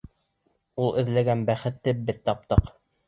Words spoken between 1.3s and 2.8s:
бәхетте беҙ таптыҡ.